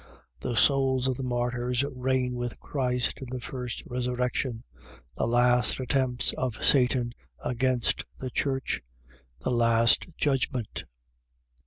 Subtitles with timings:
[0.39, 4.63] The souls of the martyrs reign with Christ in the first resurrection.
[5.15, 7.13] The last attempts of Satan
[7.45, 8.81] against the church.
[9.41, 10.85] The last judgment.